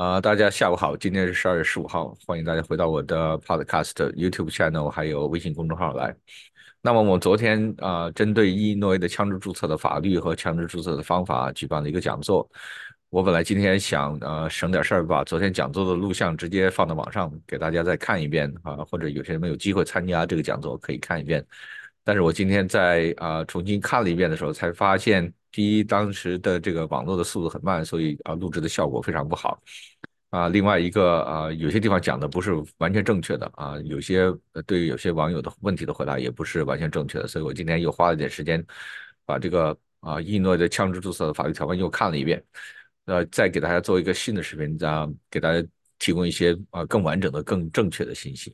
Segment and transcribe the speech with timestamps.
[0.00, 6.16] 啊、大家下午好，今天是十二月十五号，欢迎大家回到我的 Podcast YouTube channel 还有微信公众号来。
[6.80, 12.50] 那么我昨天啊、针对伊诺伊的枪支注册的法律和枪支注册的方法举办了一个讲座。
[13.10, 21.44] 我本来今天想呃省点事儿，把昨天讲座的录像直接放到网上给大家再看一遍啊，或者有些人没有机会参加这个讲座可以看一遍。
[22.10, 29.62] 但是我今天在啊、重新看了一遍的时候，才发现，第一，当时的这个网络的速度很慢，所以啊、录制的效果非常不好。
[30.30, 34.24] 啊，另外一个啊，有些地方讲的不是完全正确的啊，有些
[34.66, 38.60] 对于有些网友的问题的回答也不是完全正确的，所以我今天又花了点时间，
[39.24, 42.44] 把这个啊伊诺的枪支注册的法律条文又看了一遍，
[43.04, 45.64] 呃，再给大家做一个新的视频，啊，给大家
[46.00, 48.52] 提供一些啊更完整的、更正确的信息。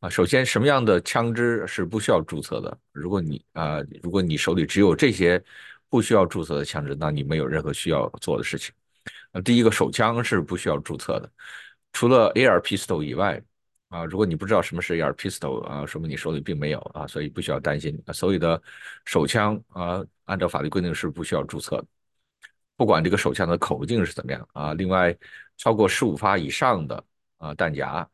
[0.00, 2.78] 啊，首先，什么样的枪支是不需要注册的？
[2.90, 5.42] 如果你啊，如果你手里只有这些
[5.90, 8.72] 不需要注册的枪支，那你没有任何需要做的事情。
[9.30, 11.30] 那第一个手枪是不需要注册的，
[11.92, 13.42] 除了 AR pistol 以外，
[13.90, 18.02] 啊，如果你不知道什么是 AR pistol 啊，说明你手里并没有啊，所以不需要担心。
[18.06, 18.60] 啊所有的
[19.04, 21.86] 手枪啊，按照法律规定是不需要注册的，
[22.74, 24.72] 不管这个手枪的口径是怎么样啊。
[24.72, 25.14] 另外，
[25.58, 27.04] 超过十五发以上的
[27.36, 28.08] 啊弹夹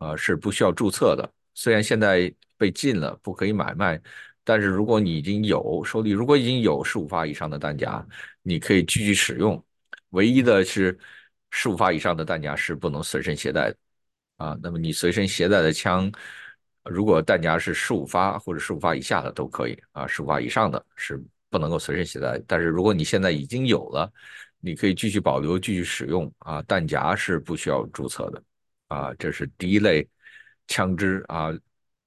[0.00, 4.00] 啊是不需要注册的，虽然现在被禁了，不可以买卖。
[4.42, 8.04] 但是如果你已经有手里如果已经有十五发以上的弹夹，
[8.42, 9.62] 你可以继续使用。
[10.10, 10.98] 唯一的是，
[11.50, 13.76] 十五发以上的弹夹是不能随身携带的
[14.38, 14.58] 啊。
[14.62, 16.10] 那么你随身携带的枪，
[16.84, 22.40] 如果弹夹是十五发或者十五发以下的都可以啊，十五发以上的是不能够随身携带。
[22.48, 24.10] 但是如果你现在已经有了，
[24.58, 26.60] 你可以继续保留、继续使用啊。
[26.62, 28.42] 弹夹是不需要注册的
[28.90, 30.06] 啊，这是第一类
[30.66, 31.50] 枪支啊，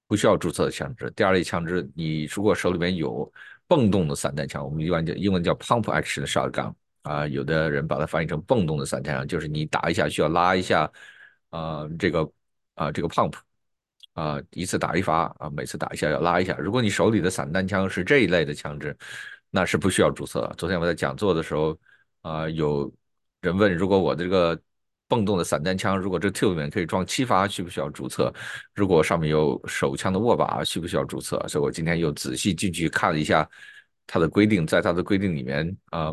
[0.06, 1.10] 不需要注册的枪支。
[1.16, 3.32] 第二类枪支，你如果手里面有
[3.68, 6.74] 蹦动的散弹枪，我们一般叫英文叫 pump action shotgun。
[7.04, 10.90] 啊，有的人把它翻译成蹦动的散弹枪，就是你打一下需要拉一下，
[11.50, 12.32] 啊，这个
[12.76, 13.34] 啊这个 pump，
[14.14, 16.56] 啊一次打一发啊，每次打一下要拉一下。
[16.58, 18.96] 如果你手里的散弹枪是这一类的枪支，
[19.50, 20.50] 那是不需要注册。
[20.58, 21.78] 昨天我在讲座的时候，
[22.22, 22.94] 啊有
[23.42, 24.58] 人问，如果我这个
[25.14, 28.34] 蹦动的散弹枪，如果这 tube 里面可以装七发，需不需要注册？
[28.74, 31.40] 如果上面有手枪的握把，需不需要注册？
[31.48, 33.48] 所以我今天又仔细进去看了一下
[34.08, 36.12] 它的规定，在它的规定里面啊。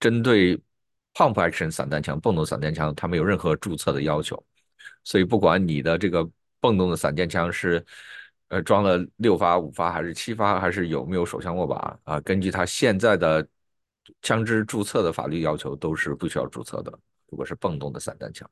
[0.00, 0.56] 针对
[1.14, 4.44] pump action 散弹枪、蹦动散弹枪，它没有任何注册的要求，
[5.04, 6.28] 所以不管你的这个
[6.60, 7.82] 蹦动的散弹枪是
[8.48, 13.46] 呃装了六发、五发还是七发，还是有没有手枪握把啊，根据它现在的
[14.22, 16.98] 枪支注册的法律要求，都是不需要注册的。
[17.28, 18.48] 如果是蹦动的散弹枪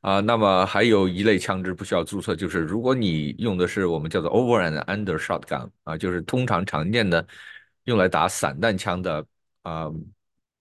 [0.00, 7.26] 啊，那么还有一类枪支不需要注册，就是如果你用的是我们叫做 over and under shotgun 啊，就是通常常见的
[7.84, 9.26] 用来打散弹枪的。
[9.62, 9.90] 啊，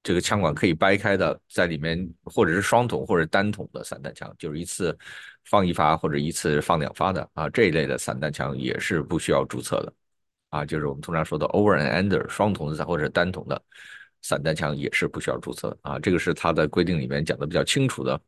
[0.01, 4.97] 这个枪管可以掰开的，在里面或者是双筒或者单筒的散弹枪，就是一次
[5.43, 9.93] 放一发或者一次放两发的啊，这一类的散弹枪也是不需要注册的
[10.49, 13.61] 啊，就是我们通常说的 over and under 双筒的或者单筒的
[14.25, 18.19] 散弹枪也是不需要注册啊，这个是它的规定里面讲的比较清楚的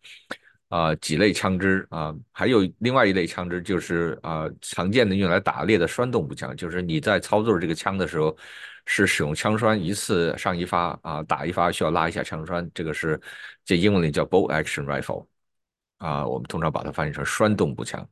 [0.70, 8.38] 啊几类枪支啊，还有另外一类枪支就是啊常见的用来打猎的栓动步枪，就是你在操作这个枪的时候。
[8.90, 13.20] 是使用枪栓一次上一发啊，打一发需要拉一下枪栓，这个是
[13.66, 15.28] 这英文里叫 bolt action rifle
[15.98, 18.08] 啊，我们通常把它翻译成栓动步枪，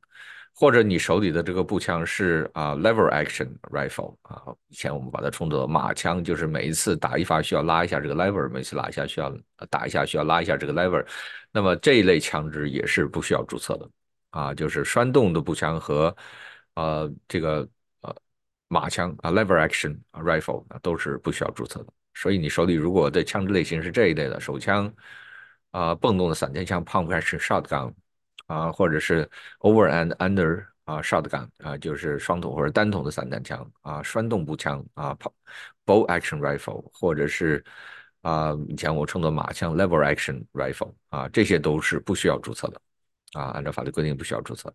[0.55, 9.35] 或者你手里的这个步枪是啊 lever action rifle 啊，以前我们把它称作马枪，就是每一次打一发需要拉一下这个 lever，每次拉一下需要
[9.69, 11.05] 打一下需要拉一下这个 lever，
[11.51, 13.89] 那么这一类枪支也是不需要注册的
[14.29, 16.15] 啊，就是栓动的步枪和
[16.75, 17.67] 呃这个
[18.01, 18.15] 呃。
[18.67, 21.93] 马枪啊，lever action rifle，都是不需要注册的。
[22.15, 24.91] 所以你手里如果的枪支类型是这一类的手枪
[25.69, 27.93] 啊，蹦动的散弹枪 pump action shotgun
[28.47, 29.29] 啊，或者是
[29.59, 35.17] over and under 啊 shotgun 啊，就是双筒或者单筒的散弹枪啊，栓动步枪啊
[35.85, 37.63] ，bolt action rifle 或者是
[38.21, 42.81] 啊，以前我称作马枪 lever action rifle 啊，这些都是不需要注册的
[43.33, 44.73] 啊，按照法律规定不需要注册。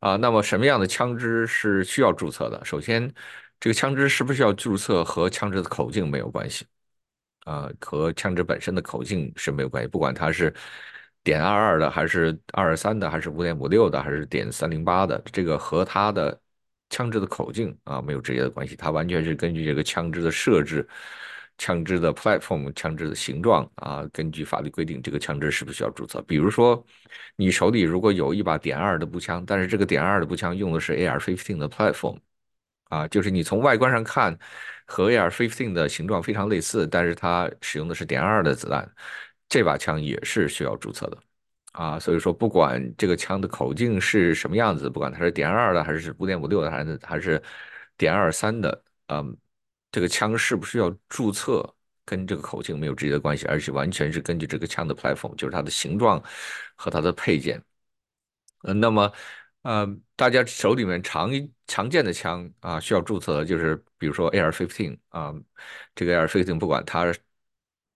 [0.00, 2.62] 啊，那么什么样的枪支是需要注册的？
[2.64, 3.12] 首先，
[3.58, 6.66] 这个枪支是不是要注册和枪支的口径没有关系，
[7.44, 9.88] 啊，和枪支本身的口径是没有关系。
[9.88, 10.54] 不管它是
[11.26, 16.40] 点二二的，还是二二三的，还是五点五六的，还是点三零八的，这个和它的
[16.90, 20.88] 枪支的口径啊没有直接的关系，它完全是根据这个枪支的设置。
[21.58, 26.20] 枪支的 platform，枪支的形状啊，根据法律规定，这个枪支是不是需要注册？
[26.28, 26.84] 比如说，
[27.34, 32.18] 你手里如果有一把点二的步枪，但是这个点二的步枪用的是 AR-15 的 platform，
[32.90, 34.38] 啊，就是你从外观上看
[34.86, 38.86] 和 AR-15 的形状非常类似，但是它使用的是点二的子弹，
[39.48, 41.18] 这把枪也是需要注册的。
[41.72, 47.42] 啊，所以说不管这个枪的口径是什么样子，不管它是点二的还是五点五六的，还是还是
[47.98, 49.36] 点二三的，嗯，
[49.92, 51.62] 这个枪是不是要注册，
[52.02, 56.22] 跟这个口径没有直接的关系，而且完全是根据这个枪的 platform，就是它的形状
[56.76, 57.62] 和它的配件。
[58.62, 59.12] 嗯，那么，
[59.62, 61.30] 呃，大家手里面常
[61.66, 65.34] 常见的枪啊，需要注册的就是比如说 AR-15 啊，
[65.94, 67.12] 这个 AR-15 不管它。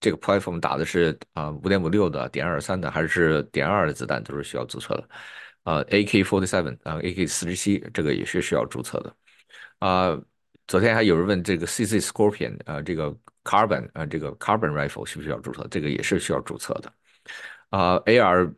[0.00, 5.08] 这个 platform 打的是啊五点五六的点二三的还是点二的子弹都是需要注册的，
[5.64, 9.16] 啊 AK forty seven 啊 AK 四十七这个也是需要注册的，
[9.78, 10.18] 啊
[10.66, 13.14] 昨天还有人问这个 CC Scorpion 啊这个
[13.44, 15.66] carbon 啊这个 carbon rifle 需不需要注册？
[15.70, 16.92] 这个也是需要注册的，
[17.70, 18.54] 啊 AR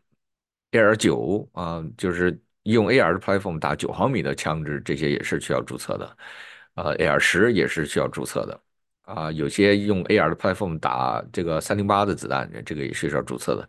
[0.73, 6.17] AR 九啊就是用 AR 的 platform 打九毫米的枪支这些也是需要注册的，
[6.75, 8.61] 啊 AR 十也是需要注册的。
[9.02, 13.69] 啊，有些用 AR 的 platform 打这个三零八的子弹，这个也是需要注册的。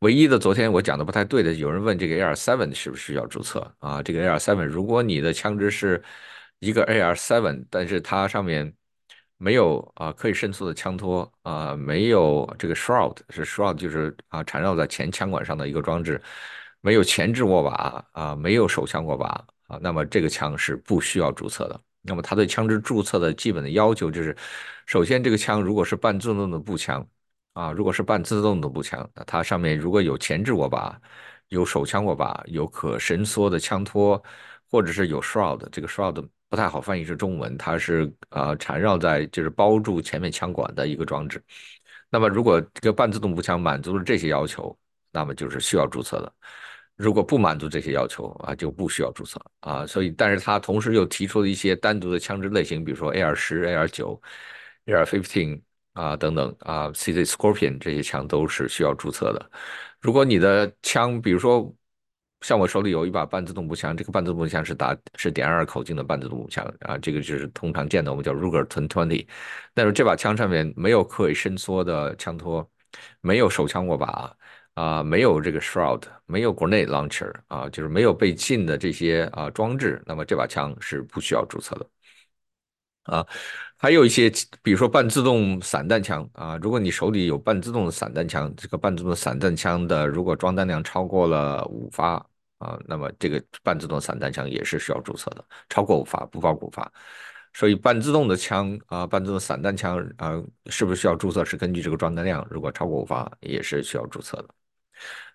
[0.00, 4.02] 唯一的，昨天我讲的不太对的，有人问这个 AR seven 是不是需要注册啊？
[4.02, 6.02] 这个 AR seven，如果你的枪支是
[6.58, 8.74] 一个 AR seven，但是它上面
[9.38, 16.20] 没有啊可以伸缩的枪托啊，没有这个 shroud，是 shroud 就是啊缠绕在前枪管上的一个装置，
[16.80, 19.26] 没有前置握把啊，没有手枪握把
[19.68, 21.80] 啊，那么这个枪是不需要注册的。
[22.06, 24.36] 那么它对枪支注册的基本的要求就是，
[24.86, 27.06] 首先这个枪如果是半自动的步枪，
[27.54, 31.00] 啊，如果是半自动的步枪，那它上面如果有前置握把、
[31.48, 34.22] 有手枪握把、有可伸缩的枪托，
[34.70, 41.42] 或者是有 shroud，这个 shroud 不太好翻译是中文，它是呃缠绕在就是包住前面枪管的一个装置。
[42.10, 44.76] 那么如果这个半自动步枪满足了这些要求，
[45.10, 46.32] 那么就是需要注册的。
[46.96, 49.86] 如果不满足这些要求啊，就不需要注册啊。
[49.86, 54.20] 所以，但是他同时又提出了一些单独的枪支类型，比如说 AR 十、AR 九、
[54.86, 55.60] AR fifteen
[55.92, 59.50] 啊等等啊，CZ Scorpion 这些枪都是需要注册的。
[60.00, 61.74] 如果你的枪，比如说
[62.42, 69.26] 像我手里有一把半自动步枪，这个半自动步枪是打是点二口径的半自动步枪啊，这个就是通常见的，我们叫 Ruger 1020。
[69.72, 72.70] 但是这把枪上面没有可以伸缩的枪托，
[73.20, 74.36] 没有手枪握把。
[74.74, 81.88] 啊，没有这个 shroud，没有 grenade launcher 啊，就是没有被禁的这些啊装置，那么这把枪是不需要注册的。
[83.04, 83.24] 啊，
[83.76, 84.30] 还有一些，
[84.62, 92.14] 比如说半自动散弹枪啊，如果你手里有半自动的散弹枪，这个半自动散弹枪的如果装弹量超过了五发
[92.58, 96.90] 啊，那么这个半自动散弹枪也是需要注册的，超过五发不包括五发。
[97.52, 101.44] 所以半自动的枪啊，半自动散弹枪啊，是不是需要注册？
[101.44, 104.48] 是根据这个装弹量，如果超过五发也是需要注册的。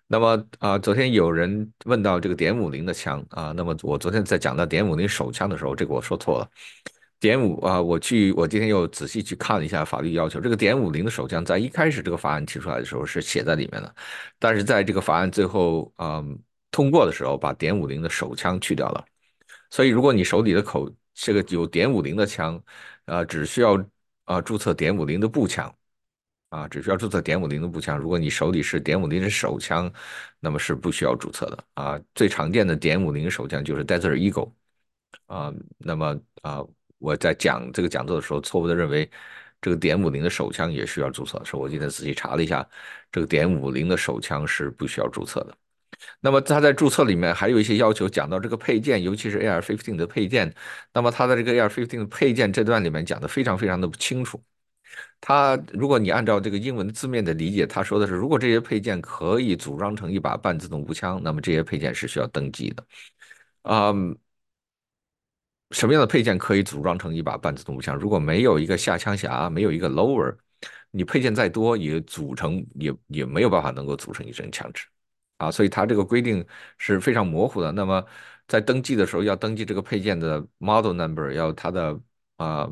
[0.06, 6.50] 那么啊，昨天有人问到这个点五零的枪啊，那么我昨天在讲到点五零手枪的时候，这个我说错了。
[7.20, 13.94] 点五啊，我去，我今天又仔细去看了一下法律要求，这个点五零的手枪在一开始这个法案提出来的时候是写在里面的，
[14.38, 16.24] 但是在这个法案最后啊
[16.70, 19.04] 通过的时候，把点五零的手枪去掉了。
[19.70, 22.60] 所以如果你手里的口这个有点五零的枪，
[23.04, 23.78] 啊，只需要
[24.24, 25.72] 啊注册点五零的步枪。
[26.50, 27.96] 啊，只需要注册点五零的步枪。
[27.98, 29.90] 如果你手里是点五零的手枪，
[30.38, 32.00] 那么是不需要注册的啊。
[32.14, 34.52] 最常见的点五零手枪就是 Desert Eagle
[35.26, 35.52] 啊。
[35.78, 36.60] 那么啊，
[36.98, 39.10] 我在讲这个讲座的时候，错误的认为
[39.60, 42.68] 这个点五零的手枪也需要注册，所以我今天仔细查了一下，
[43.12, 45.56] 这个点五零的手枪是不需要注册的。
[46.20, 50.52] 那么它在注册里面还有一些要求，讲到这个配件，尤其是 AR-15 的配件。
[50.92, 54.42] 那么它在这个 AR-15 的配件这段里面讲的非常非常的不清楚。
[55.20, 62.86] 它，如果你按照这个英文字面的理解，他说的是，如果这些配件可以组装成一把半自动步枪，那么这些配件是需要登记的。
[63.62, 63.92] 啊，
[65.72, 67.96] 什么样的配件可以组装成一把半自动步枪？
[67.96, 70.34] 如果没有一个下枪匣，没有一个 lower，
[70.90, 74.86] 你配件再多，也组成也也没有办法能够组成一支枪支。
[75.36, 76.44] 啊，所以它这个规定
[76.78, 77.70] 是非常模糊的。
[77.72, 78.04] 那么
[78.48, 82.00] 在登记的时候，要登记这个配件的 model number，要它的
[82.36, 82.70] 啊。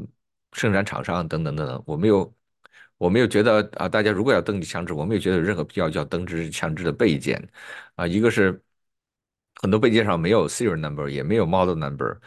[0.59, 2.35] 生产厂商等等等等，我没有，
[2.97, 7.41] 我没有觉得啊，大家如果要登记枪支，我没有觉得有任何必要要登记枪支的备件
[7.95, 8.07] 啊。
[8.07, 8.61] 一个是
[9.62, 12.19] 很多备件上没有 serial number，也没有 model number，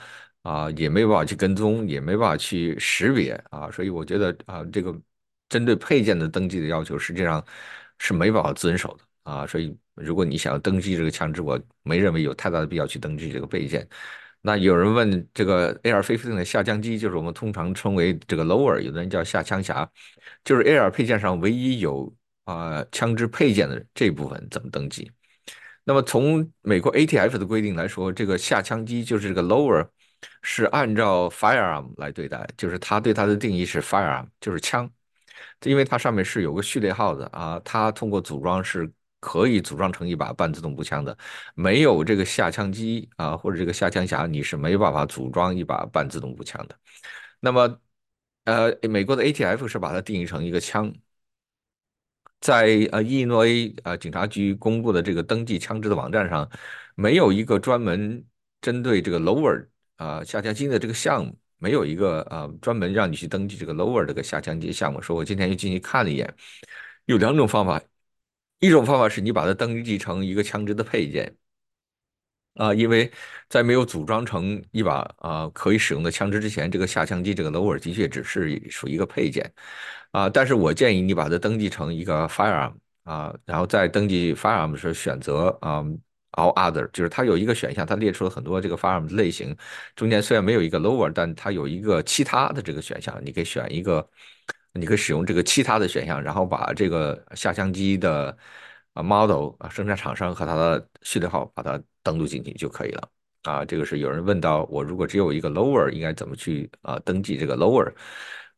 [0.43, 3.69] 啊，也没办法去跟踪，也没办法去识别啊。
[3.69, 4.97] 所以我觉得啊，这个
[5.49, 7.45] 针对配件的登记的要求，实际上
[7.99, 9.45] 是没办法遵守的啊。
[9.45, 13.87] 所以如果你想要登记这个枪支，我没认为有太大的必要去登记这个备件。
[14.41, 19.87] 那有人问这个 AR-15 的下枪机，就是我们通常称为这个 lower，有的人叫下枪匣，
[20.43, 22.11] 就是 AR 配件上唯一有
[22.45, 25.11] 啊枪支配件的这部分怎么登记？
[25.83, 29.87] 那么从美国 ATF 的规定来说，这个下枪机就是这个 lower，
[30.41, 34.89] 是按照 firearm 来对待，就是它对它的定义是 firearm，就是枪。
[35.63, 41.17] 因为它上面是有个序列号的啊，它通过组装是可以组装成一把半自动步枪的。
[41.55, 46.75] 没有这个下枪机啊，或者这个下枪匣，你是没办法组装一把半自动步枪的。
[47.39, 47.79] 那么，
[48.43, 50.93] 呃，美国的 ATF 是把它定义成一个枪。
[52.39, 56.49] 在呃，伊利诺伊呃警察局公布的这个登记枪支的网站上，
[56.95, 58.25] 没有一个专门
[58.61, 64.99] 针对这个 lower 啊下枪机的这个项目，没有一个呃专门让你去登记这个 lower 这个下枪机项目。
[64.99, 66.35] 说我今天又进去看了一眼，
[67.05, 67.79] 有两种方法，
[68.61, 71.35] 一种方法是你把它登记成一个枪支的配件。
[72.55, 73.09] 啊，因为
[73.47, 79.49] 在没有组装成一把啊可以使用的枪支之前，这个下枪机这个 lower 的确只是属于一个配件，
[80.11, 85.81] 啊，但是我建议你把它登记成一个 firearm 啊，然后在登记 firearm 时选择啊
[86.33, 89.55] all other，就是它有一个选项，它列出了很多这个 firearm 类型，
[89.95, 94.07] 中间虽然没有一个 lower，但它有一个其他的这个选项，你可以选一个，
[94.73, 98.37] 你可以使用这个其他的选项，然后把这个下枪机的。
[98.93, 103.09] 啊，model 啊，生产厂商和它的序列号把它登录进去就可以了。
[103.43, 107.89] 啊，这个是有人问到我，如果只有一个 lower，应该怎么去啊登记这个 lower？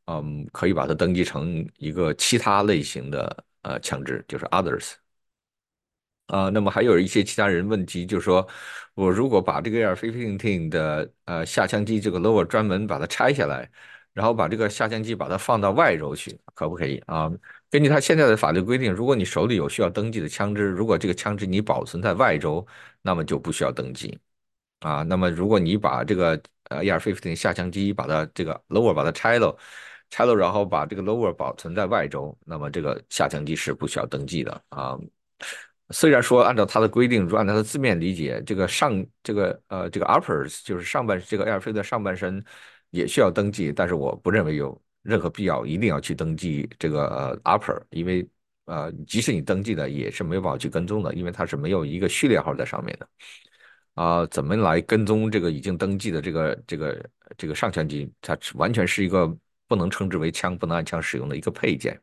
[0.05, 4.93] 嗯，可以把它登记成一个其他类型的呃枪支，就是 others。
[6.27, 8.47] 啊，那么还有一些其他人问题，就是说
[8.95, 13.69] 我如果把这个 AR-15 的呃下枪机这个 lower 专门把它拆下来，
[14.13, 17.31] 然后把这个下枪机把它放到外轴去，可不可以啊？
[17.69, 22.65] 根据他现在的法律规定，如果你手里有需要登记的枪支，如果这个枪支你保存在外州，
[23.01, 24.17] 那么就不需要登记
[24.79, 25.01] 啊。
[25.03, 26.39] 那么如果你把这个
[26.69, 29.57] 呃 AR-15 下枪机把它这个 lower 把它拆了，
[30.11, 34.95] 拆了然后把这个 lower 保存在外州，那么这个下枪机是不需要登记的啊。
[35.89, 42.43] 虽然说按照它的规定，如按照它字面理解，这个上这个呃这个 uppers 就是上半这个 AR-15 的上半身
[42.93, 44.81] 也需要登记，但是我不认为有。
[45.05, 48.25] 任何必要一定要去登记这个呃 upper，因为
[48.63, 53.09] 呃即使你登记的也是没有办法去跟踪的，因为它是没有一个序列号在上面的
[53.95, 54.25] 啊。
[54.27, 58.09] 怎么来跟踪这个已经登记的这个这个这个上枪机？
[58.21, 59.27] 它完全是一个
[59.67, 61.99] 不能称之为枪、不能按枪使用的一个配件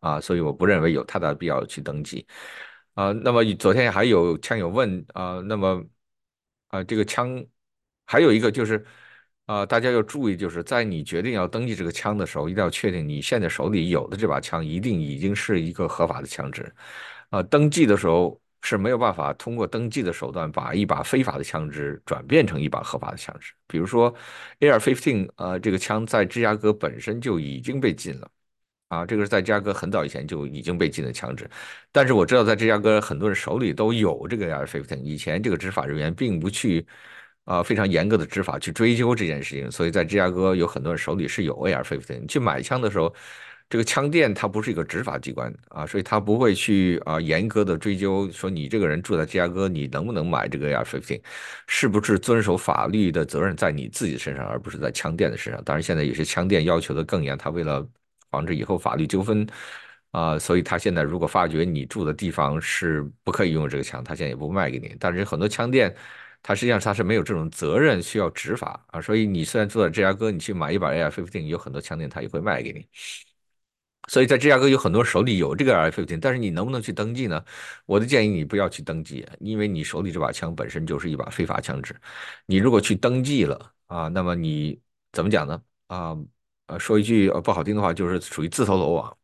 [0.00, 2.26] 啊，所以我不认为有太大的必要去登记
[2.92, 3.12] 啊。
[3.12, 5.82] 那么昨天还有枪友问啊，那么
[6.68, 7.42] 啊这个枪
[8.04, 8.84] 还有一个就是。
[9.46, 16.72] 啊，大家要注意，就是在你决定要登记这个枪的时候，一定要确定你现在手里有的这把枪一定已经是一个合法的枪支。
[17.30, 23.52] 啊，登记的时候是没有办法通过登记的手段把一把非法的枪支转变成一把合法的枪支。
[23.66, 24.14] 比如说
[24.60, 28.30] ，AR-15，呃，这个枪在芝加哥本身就已经被禁了。
[28.88, 31.50] 啊，这个是在芝加哥很早以前就已经被禁的枪支。
[31.90, 36.86] 但是我知道在芝加哥很多人手里都有这个 AR-15，以前这个执法人员并不去。
[37.44, 42.20] 啊，非常严格的执法去追究这件事情，所以在芝加哥有很多人手里是有 AR-15。
[42.20, 43.12] 你去买枪的时候，
[43.68, 51.20] 这个枪店它不是一个执法机关啊，所以他不会去啊严格的追究说你这个人住在芝加哥，你能不能买这个 AR-15，
[51.66, 55.62] 是不是遵守法律的责任在你自己身上，而不是在枪店的身上。
[55.64, 57.84] 当然，现在有些枪店要求的更严，他为了
[58.30, 59.44] 防止以后法律纠纷
[60.12, 64.94] 啊，所以他现在如果发觉你住的地方是不可以拥有这个枪，他现在也不卖给你。
[65.00, 65.92] 但是很多枪店。
[66.42, 72.86] 它实际上它是没有这种责任需要执法啊，所以你虽然住在芝加哥，你去买一把 AR fifteen，有很多枪店他也会卖给你。
[74.08, 77.42] 所以在芝加哥有很多手里有这个 AR fifteen，但是你能不能去登记呢？
[77.86, 81.94] 我的建议你不要去登记，因为你手里这把枪本身就是一把非法枪支。
[82.46, 84.80] 你如果去登记了啊，那么你
[85.12, 85.62] 怎么讲呢？
[85.86, 86.16] 啊，
[86.66, 89.16] 呃，说一句不好听的话，就是属于自投罗网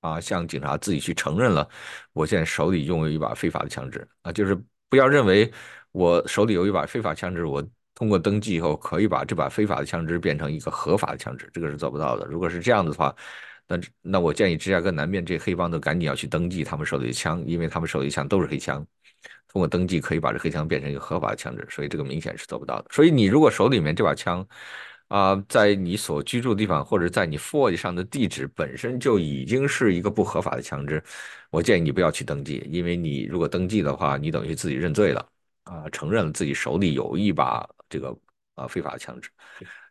[0.00, 1.66] 啊，向警察自己去承认了，
[2.12, 4.54] 我现在手里拥有一把非法的枪支啊，就是
[4.90, 5.50] 不要认为。
[5.96, 12.26] 我手里有一把非法枪支，我通过登记以后可以把这把非法的枪支变成一个合法的枪支，这个是做不到的。
[12.26, 13.16] 如果是这样子的话，
[13.66, 18.86] 那那我建议芝加哥南边这黑帮都赶紧要去登记他们手里的枪，因为他们手里的枪都是黑枪，
[19.48, 22.88] 通过登记可以把这黑枪变成一个合法的枪支，所以这个明显是做不到的。
[22.90, 24.46] 所以你如果手里面这把枪
[25.08, 31.02] 啊，在你所居住的地方或者在你 Forge 上的地址本身就已经是一个不合法的枪支，
[31.50, 35.26] 我建议你不要去登记，因为你如果登记的话，你等于自己认罪了。
[35.66, 38.16] 啊，承认了自己手里有一把这个
[38.54, 39.28] 啊非法枪支，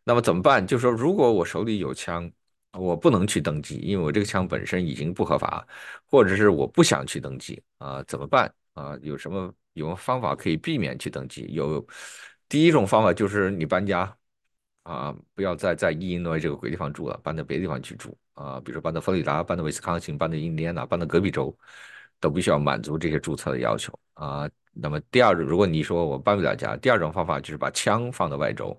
[0.03, 0.65] 那么怎么办？
[0.65, 2.31] 就是说，如果我手里有枪，
[2.71, 5.67] 我不能去登记，因为我这个枪本身已经不合法，
[6.05, 8.53] 或者是我不想去登记啊，怎么办？
[8.73, 11.45] 啊，有什么有方法可以避免去登记？
[11.51, 11.85] 有
[12.47, 14.17] 第一种方法就是你搬家
[14.83, 21.57] 啊，不要再在伊利诺这个鬼地方住了，搬到别的地方去住啊，比如说搬到佛罗里达、搬到威斯康星、搬到印第安纳、搬到隔壁州，
[22.19, 24.49] 都必须要满足这些注册的要求啊。
[24.73, 28.77] 那么第二种，如果你说我搬不了家，第二种方法就是把枪放到外州，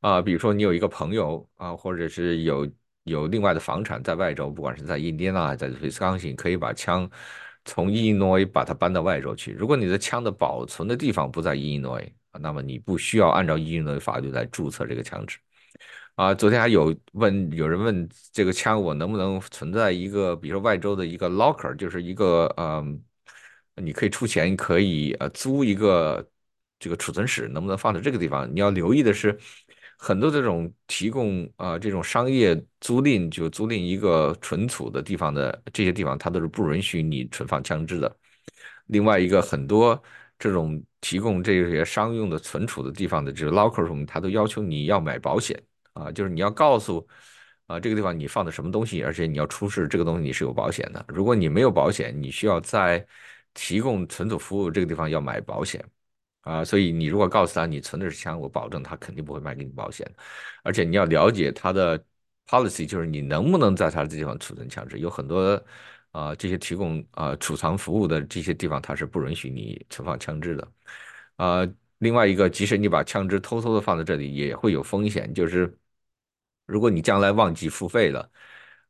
[0.00, 2.70] 啊，比如说你有一个朋友啊，或者是有
[3.04, 7.10] 有另外的房产在外州，不管是在印第安纳还是在威斯康星，可以把枪
[7.64, 9.52] 从伊利诺伊把它搬到外州去。
[9.52, 15.38] 如果你的枪的保存的地方不在伊利诺伊，那么你不需要按照伊利诺伊法律来注册这个枪支。
[16.18, 23.00] 啊，昨天还有问有人问这个枪我能不能存在一个，比如说外州的一个 locker，就是一个嗯，
[23.76, 26.28] 你可以出钱可以呃租一个
[26.80, 28.52] 这个储存室，能不能放在这个地方？
[28.52, 29.38] 你要留意的是。
[30.00, 38.16] 很多这种提供啊这种商业租赁，就租赁一个存储的地方的这些地方，它都是不允许你存放枪支的。
[38.86, 40.00] 另外一个，很多
[40.38, 45.60] 这种提供这些商用的存储的地方的这个 locker room，它都要求你要买保险
[45.98, 47.06] 啊，就是你要告诉
[47.66, 51.04] 啊这个地方你放的什么东西，而且你要出示这个东西你是有保险的。
[51.08, 53.04] 如果你没有保险，你需要在
[53.54, 55.84] 提供存储服务这个地方要买保险。
[56.42, 60.10] 啊，所以你如果告诉他你存的是枪，我保证他肯定不会卖给你保险。
[60.62, 62.02] 而且你要了解他的
[62.46, 64.98] policy，就是你能不能在他的地方储存枪支。
[64.98, 65.62] 有很多
[66.12, 70.72] 啊，这些提供啊储藏服务的这些地方，他是不允许你存放枪支的。
[71.36, 75.76] 啊，另外一个，即使你把枪支偷偷的放在这里，也会有风险，就是
[76.68, 78.30] 如果你将来忘记付费了，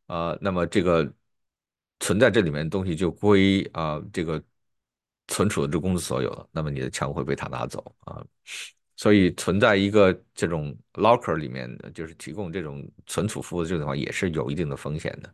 [0.06, 1.10] 啊，那么这个
[2.00, 4.42] 存在这里面的东西就归啊这个。
[5.30, 8.24] 存储的这公司所有了，那么你的枪会被他拿走啊，
[8.96, 15.30] 所以存在一个这种 locker 里面的，就是提供这种存储服务的这种地方也是有一定的风险的。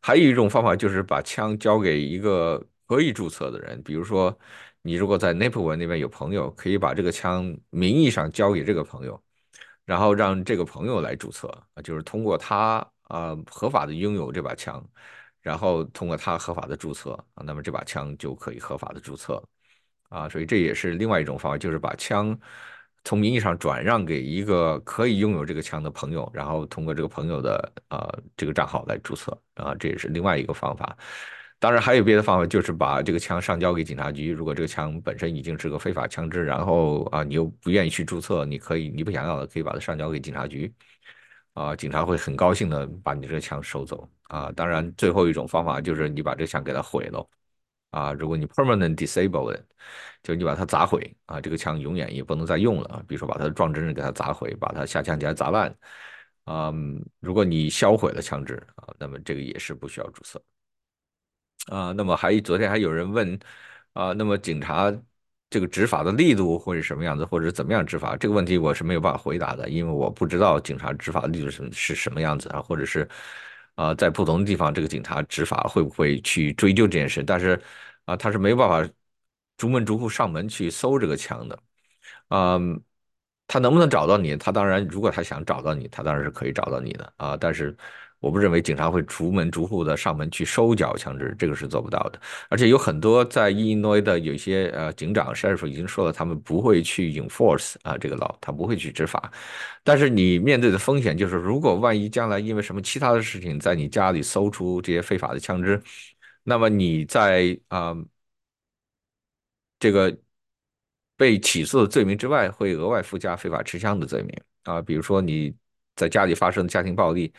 [0.00, 4.36] 还有一种方法就是把枪交给一个可以注册的人，比如说
[4.82, 9.22] 你如果在 n a p l e 那边有朋友，可以把这个枪名义上交给这个朋友，
[9.90, 11.50] 然后让这个朋友来注册，
[11.82, 14.80] 就是通过他啊合法的拥有这把枪。
[15.42, 19.42] 然后通过他合法的注册啊，那么这把枪就可以合法的注册
[20.10, 22.38] 啊，所以这也是另外一种方法，就是把枪
[23.04, 28.06] 从名义上转让给一个可以拥有这个枪的朋友，然后通过这个朋友的啊
[28.36, 30.96] 这个账号来注册啊，这也是另外一个方法。
[31.60, 34.32] 当然还有别的方法，就是把这个枪上交给警察局。
[34.32, 40.72] 如果这个枪本身已经是个非法枪支，然后啊你又不愿意去注册，你可以你不想要的可以把它上交给警察局。
[41.54, 44.52] 啊，警察会很高兴的把你这个枪收走啊！
[44.52, 47.28] 当然，最后一种方法就是你把这个枪给它毁了
[47.90, 48.12] 啊！
[48.12, 49.60] 如果你 permanent disable it，
[50.22, 53.04] 就你把它砸毁啊，这个枪永远也不能再用了。
[53.06, 55.76] 比如说把它的装帧给它砸毁，把它下枪钳砸烂
[56.44, 56.72] 啊！
[57.18, 60.40] 如果你销毁了枪支啊，那么这个也是不需要注册
[61.66, 61.92] 啊。
[61.96, 63.38] 那么还昨天还有人问
[63.92, 64.92] 啊，那么警察。
[65.52, 68.16] 这个执法的力度会是什么样子，或者怎么样执法？
[68.16, 73.08] 这个问题我是没有办法回答的，因为我不知道警察执法力度是是什么样子啊，或者是
[73.74, 77.24] 啊，在不同的地方，这个警察执法会不会去追究这件事？
[77.24, 77.60] 但是
[78.04, 78.88] 啊，他是没有办法
[79.56, 81.58] 逐门逐户上门去搜这个枪的，
[82.28, 82.80] 嗯，
[83.48, 84.36] 他能不能找到你？
[84.36, 87.76] 他当然，如果他想找到你，他当然是可以找到你的啊，但是。
[88.20, 92.20] 我不认为警察会逐门逐户的上门去收缴枪支，这个是做不到的。
[92.50, 99.32] 而且有很多在伊利诺伊的有些呃警长、sheriff 已经说了，他们不会去 enforce 啊这个 law，他不会去执法。
[99.82, 105.82] 但是你面对的风险就是，如果万一将来因为什么其他的事情在你家里搜出这些非法的枪支，
[106.42, 107.96] 那么你在啊
[109.78, 110.14] 这个
[111.16, 115.54] 被起诉的罪名之外，会额外附加非法持枪的罪名啊，比如说你
[115.96, 117.32] 在家里发生家庭暴力。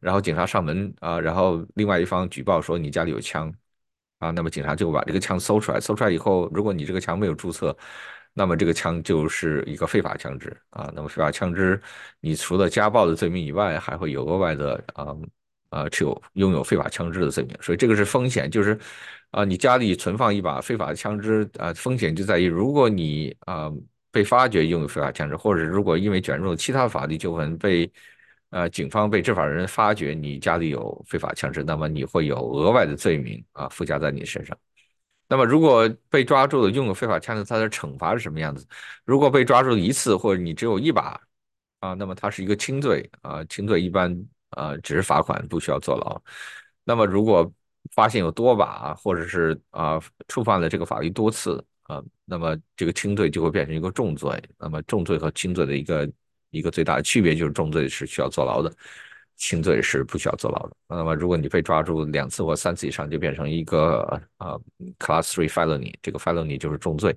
[0.00, 3.52] 然后警察上门啊，然后另外一方举报说你家里有枪
[4.18, 7.76] 啊，那么警察就把这个枪搜出来，搜出来以后，如果你这个枪没有注册，
[8.32, 10.90] 那么这个枪就是一个非法枪支啊。
[10.94, 11.80] 那么非法枪支，
[12.20, 15.16] 你除了家暴的罪名以外，还会有额外的啊
[15.70, 17.56] 啊持有拥有非法枪支的罪名。
[17.60, 18.78] 所以这个是风险，就是
[19.30, 23.70] 啊你家里存放一把非法的枪支啊，风险就在于如果你啊
[24.10, 27.90] 被发觉拥有非法枪支，或者如果因为卷入其他法律纠纷被。
[28.50, 34.56] 呃，警方被执法人员发觉你家里有非法枪支，那么你会有额外的罪名啊附加在你身上。
[35.28, 38.64] 那么如果被抓住了拥有非法枪支，它的惩罚是什么样子？
[39.04, 41.20] 如果被抓住一次或者你只有一把
[41.80, 44.16] 啊，那么它是一个轻罪啊，轻罪一般
[44.50, 46.22] 啊只是罚款，不需要坐牢。
[46.84, 47.52] 那么如果
[47.94, 54.40] 发现有多把或者是啊触犯了这个法律多次啊，那么这个轻罪就会变成一个重罪。
[54.56, 56.08] 那么重罪和轻罪的一个。
[56.50, 58.72] 一个最大的区别就是重罪是需要坐牢的，
[59.36, 60.76] 轻罪是不需要坐牢的。
[60.88, 64.00] 那么如果你被抓住两次或三次以上，就变成一个
[64.38, 64.56] 啊
[64.98, 67.14] Class Three Felony，这个 Felony 就是重罪。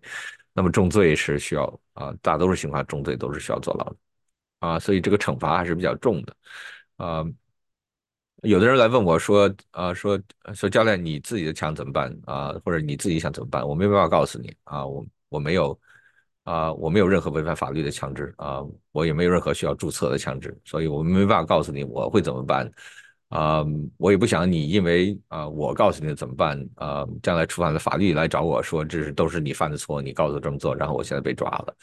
[0.54, 3.96] 那么重罪是需要啊，大多数情况重罪都是需要坐牢的
[4.60, 6.36] 啊，所以这个惩罚还是比较重的
[6.98, 7.24] 啊。
[8.44, 10.20] 有的人来问我说啊，说
[10.54, 12.54] 说教练你自己的枪怎么办啊？
[12.66, 13.66] 或者你自己想怎么办？
[13.66, 15.80] 我没办法告诉你啊，我我没有。
[16.50, 22.68] 啊，我没有任何违反法律的枪支啊，我也没有任何需要注册的枪支，所以我没办法告诉你我会怎么办
[23.30, 23.64] 啊、
[23.98, 31.76] 我也不想你因为啊、我告诉你怎么办，啊，将来触犯了法律来找我说这是都是你犯的错，你告诉我这么做，然后我现在被抓了，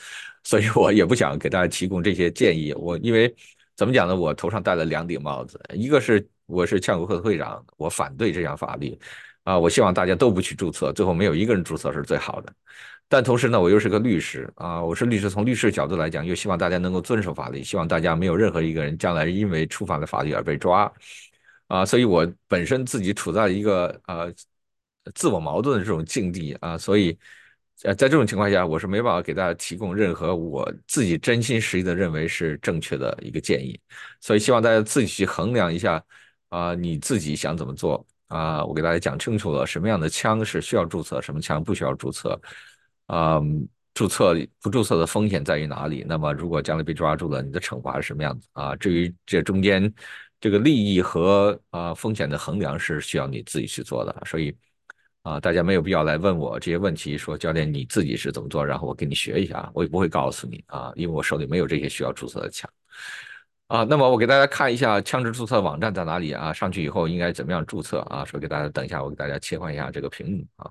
[0.43, 2.73] 所以我也不想给大家提供这些建议。
[2.75, 3.33] 我因为
[3.77, 4.17] 怎么讲呢？
[4.17, 8.99] 我头上戴了两顶帽子，一个是我是呛国会的会长，我反对这项法律，
[9.45, 12.53] 啊，我希望大家都不去注册，最后没有一个人注册是最好的。
[13.09, 20.93] 但同时呢，我又是个律师啊，我是律师，从律师角度来讲，又希望大家能够遵守法律，希望大家没有任何一个人将来因为触犯了法律而被抓。
[21.69, 24.33] 啊，所以我本身自己处在一个呃
[25.15, 27.17] 自我矛盾的这种境地啊，所以
[27.83, 33.79] 呃在这种情况下，我是没办法给大家提供任何我自己真心实意的认为是正确的一个建议，
[34.21, 36.03] 所以希望大家自己去衡量一下
[36.49, 42.41] 啊，你自己想怎么做啊，我给大家讲清楚了，什么样的枪是需要注册，什么枪不需要注册，
[43.07, 43.41] 啊。
[43.95, 46.05] 注册不注册的风险在于哪里？
[46.07, 48.77] 那么如果将来被抓住了，你的惩罚是什么样子啊？
[48.77, 49.93] 至于这中间。
[50.39, 54.55] 这个利益和啊风险的衡量是需要你自己去做的，所以
[55.23, 62.71] 啊大家没有必要来问我这些问题，说教练你自己是怎么做，然后我给你学一下，我也不会告诉你啊，因为我手里没有这些需要注册的枪
[63.69, 63.83] 啊。
[63.83, 66.53] 那么我给大家看一下枪支注册网站在哪里啊？
[66.53, 68.23] 上去以后应该怎么样注册啊？
[68.23, 70.71] 说给大家等一下，我给大家切换一下这个屏幕啊。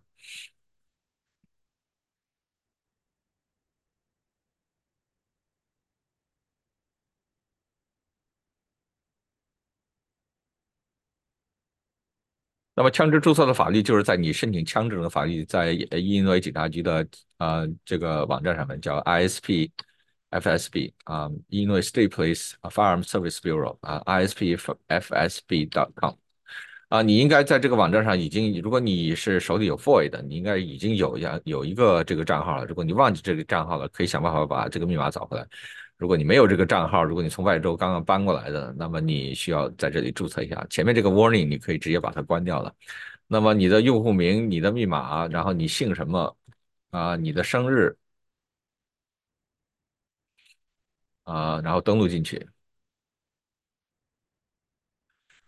[12.76, 17.08] 那么枪支注册的法律就是在你申请枪支的法律，在伊利诺伊警察局的
[17.38, 19.70] 啊这个网站上面叫 ISP
[20.32, 26.16] FSB 啊，Illinois State Police Firearm Service Bureau 啊，ISPFSB.com
[26.90, 32.66] 啊，你应该在这个网站上已经，如果你是手里有 FOID 的，你应该已经有呀有一个这个账号了。
[32.66, 35.48] 如果你忘记这个账号了，可以想办法把这个密码找回来。
[35.98, 40.66] 如果你没有这个账号，如果你从外州刚刚搬过来的，那么你需要在这里注册一下。
[40.70, 42.74] 前面这个 warning 你可以直接把它关掉了。
[43.28, 46.38] 那么你的用户名、你的密码，然后你姓什么
[46.92, 47.16] 啊？
[47.16, 47.98] 你的生日
[51.24, 52.48] 啊，然后登录进去。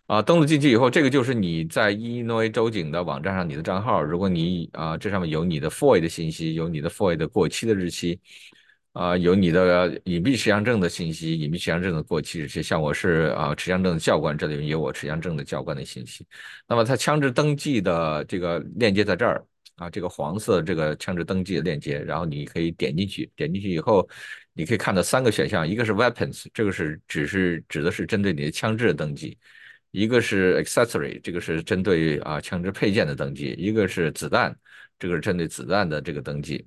[0.07, 4.01] 啊，登录进去以后，这个就是你在伊利诺伊州警的网站上你的账号。
[4.01, 8.19] 如果你啊，这上面有你的 FOI 的信息，有你的 FOI 的过期的日期。
[8.97, 16.25] 啊，有你的隐蔽持枪证的信息，隐蔽持枪证的过期日期，像我是啊持枪证的教官，这里面有我持枪证的教官的信息。
[16.67, 24.09] 那么它枪支登记的这个链接在这儿啊，这个黄色这个枪支登记的链接，然后你可以点进去，点进去以后，
[24.51, 29.37] 你可以看到三个选项，一个是 weapons，这个是只是指的是针对你的枪支的登记；
[29.91, 34.57] 一个是 accessory，这个是针对啊枪支配件的登记；一个是子弹，
[34.97, 36.65] 这个是针对子弹的这个登记。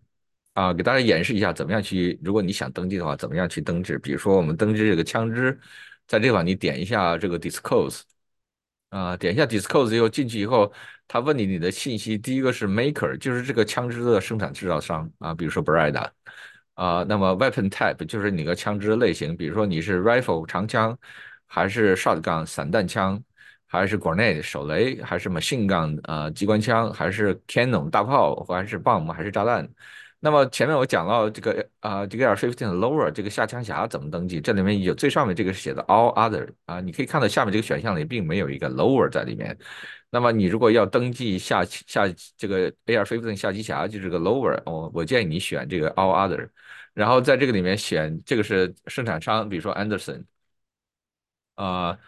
[0.55, 3.97] 啊，给大家演示一下怎么样去，如果你想登记的话，怎么样去登记？
[3.99, 5.59] 比如说我们登记这个枪支，
[6.07, 8.01] 在这块你点一下这个 disclose，
[8.91, 10.71] 啊，点一下 disclose 以后进去以后，
[11.07, 16.11] 他问你你的信息，第一个是 maker，就是这个枪支的生产制造商啊，比如说 Breda，
[16.75, 20.99] 啊，那么 weapon type 就是你个枪支类型，比如说你是 rifle 长枪，
[21.47, 23.23] 还是 shotgun 散弹枪，
[23.67, 29.69] 还是 grenade 手雷，还是 machine gun 啊机关枪，还是 cannon 大炮，还是 bomb 还是炸弹？
[30.23, 34.41] 那么前面我讲到这个啊，这个 AR-15 的 lower 这个下枪匣怎么登记？
[34.41, 39.57] 这里面有最上面这个是写的 all other 啊，你可以看到下面这个选项里并没有一个 lower 在里面。
[40.11, 42.05] 那么你如果要登记下下
[42.37, 46.49] 这个 AR-15 下机匣，就是个 lower，我我建议你选这个 all other，
[46.93, 50.25] 然后在这个里面选这个是生产商，比如说 Anderson
[51.57, 51.99] 啊。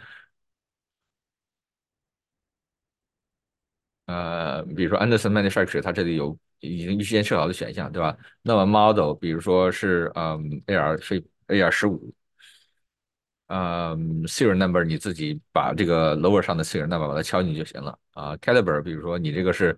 [4.06, 8.16] 呃，比如说 Anderson Manufacturer，它这里有已经预先设好的选项，对吧？
[8.40, 12.14] 那么 Model，比如说是嗯 AR 是 AR 十五，
[13.48, 18.34] 嗯 Serial Number，你自己把这个 Lower 上的 Serial Number 把它敲进去就行了啊。
[18.36, 19.76] Caliber，比如说你这个是。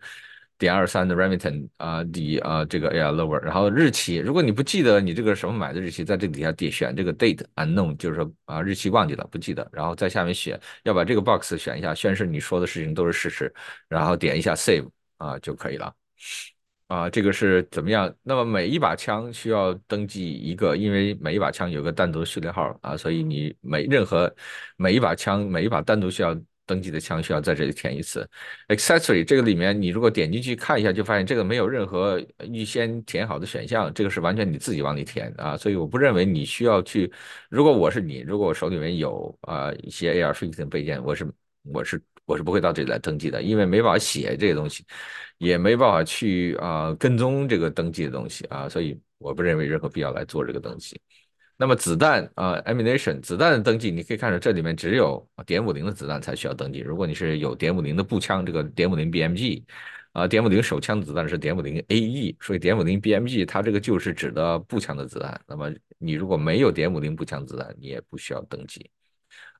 [0.56, 13.52] 点二三的 Remington 啊，底啊这个 AR Lower，然后日期，如果你不记得你这个什么买的日期，在这底下点选这个 Date Unknown，就是说啊日期忘记了不记得，然后在下面选要把这个 box 选一下，宣誓你说的事情都是事实，
[13.88, 15.92] 然后点一下 Save 啊就可以了。
[16.86, 18.14] 啊，这个是怎么样？
[18.22, 24.32] 那么每一把枪需要登记一个，因为每一把枪有个单独序列号啊，所以你每任何
[24.76, 26.36] 每一把枪每一把单独需要。
[26.66, 28.26] 登记的枪需要在这里填一次
[28.68, 32.18] ，accessory 这个里面你如果点进去看一下，就发现这个没有任何
[32.50, 37.12] 预先填好的选项，这个是完全你自己往里填啊，所以我不认为你需要去。
[37.50, 41.30] 如果我是你，如果我手里面有啊一些 AR-15 备件，我是
[41.64, 44.84] 我是我是不会到这里来登记的，因为没办法写这些东西，
[45.38, 51.00] 也没办法去啊跟踪这个登记的东西啊，所以我不认为任何必要来做这个登记。
[51.56, 56.80] 那么子弹啊，ammunition 子弹的登记，你可以看到这里面只有点五零的子弹才需要登记。
[56.80, 59.62] 如果你是有点五零的步枪，这个点五零 BMG
[60.10, 65.40] 啊，点五零手枪子弹是点五零 AE，所以点五零 BMG 它这个就是指的步枪的子弹。
[65.46, 68.90] 那么你如果没有点五零步枪子弹，你也不需要登记。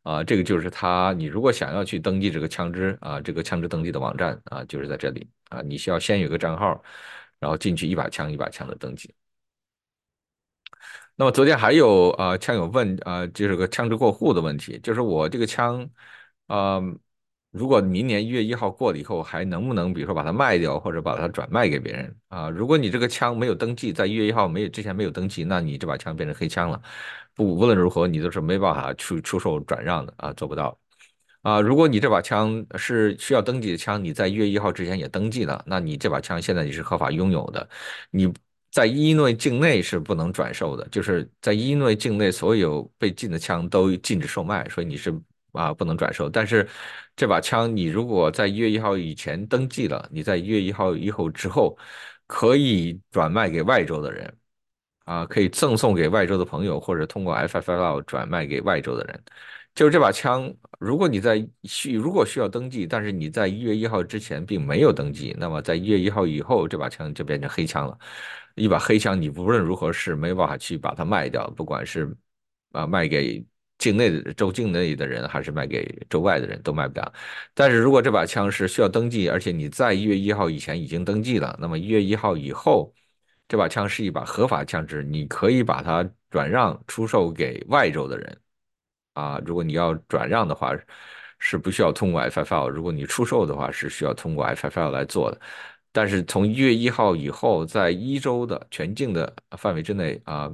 [0.05, 1.13] 啊，这个就是他。
[1.15, 5.61] 你如果想要去登记这个枪支啊，这个枪支登记的网站啊，就是在这里啊。
[5.63, 6.83] 你需要先有个账号，
[7.41, 9.13] 然后进去一把枪一把枪的登记。
[11.17, 15.89] 那么昨天还有啊，枪友问啊，就是个枪支过户的问题，就是我这个枪
[16.47, 16.81] 啊，
[17.55, 22.51] 如果明年一月一号过了以后，还能不能比如说把它卖掉，或者把它转卖给别人啊？
[22.51, 26.83] 如果你这个枪没有登记，在一月一号没有之前没有登记，那你这把枪变成黑枪了。
[27.33, 30.77] 不，无论如何，你都是没办法去出售转让的啊，做不到
[31.43, 31.61] 啊。
[31.61, 37.69] 如果你这把枪是需要登记的枪，你在一月一号之前也登记了，那你这把枪现在你是合法拥有的。
[38.11, 38.33] 你
[38.73, 45.15] 在伊内境内是不能转售的，就是在伊内境内所有被禁的枪都禁止售卖，所以你是
[45.55, 46.29] 啊不能转售。
[46.29, 46.69] 但是
[47.17, 51.77] 这把枪你如果在一月一号以前登记了，你在一月一号以后之后
[52.27, 54.37] 可以转卖给外州的人。
[55.05, 59.23] 啊，可以赠送给外州的朋友，或者通过 FFL 转卖给外州的人。
[59.75, 67.99] 就是这把枪，如果你在需如果需要登记，但是你在一月一号之前并没有登记，那么在一月一号以后，这把枪就变成黑枪了。
[68.55, 72.11] 一把黑枪，你无论如何是没办法去把它卖掉，不管是
[72.73, 73.45] 啊卖给
[73.85, 77.13] 境内的州境内的人，还是卖给州外的人，都卖不了。
[77.55, 82.93] 但是如果这把枪是需要登记，而且你在一月一号以前已经登记了，那么一月一号以后。
[83.47, 88.41] 这把枪是一把合法枪支，你可以把它转让出售给外州的人，
[89.13, 90.73] 啊，如果你要转让的话，
[91.39, 95.39] 是不需要通过 FFL；如果你出售的话，是需要通过 FFL 来做的。
[95.93, 100.51] 但是从一月一号以后，在一州的全境的范围之内啊，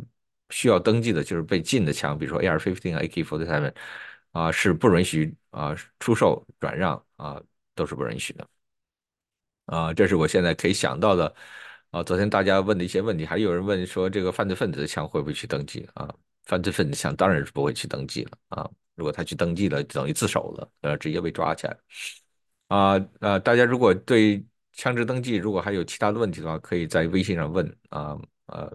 [0.50, 3.72] 需要登记的就是被禁的枪，比如说 AR-15、AK-47，
[4.32, 7.40] 啊，是不允许啊出售、转让啊，
[7.74, 8.46] 都是不允许的。
[9.66, 11.34] 啊，这是我现在可以想到的。
[11.90, 16.08] 啊，昨天大家问的一些问题，还有人问说这个犯罪分子的枪会不会去登记啊？
[16.44, 18.70] 犯罪分子枪当然是不会去登记了啊！
[18.96, 21.76] 如果他去登记了，等于自首了，呃，直接被抓起来。
[22.68, 28.72] 啊呃，大家如果对枪支登记如果还有其他的问题的话，可以在微信上问啊呃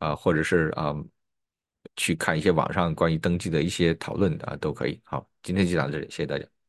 [0.00, 0.92] 啊，或者是啊
[1.96, 5.00] 去看一些网上关于登记的一些讨论啊，都可以。
[5.04, 6.59] 好，今天就讲到这里，谢谢大家。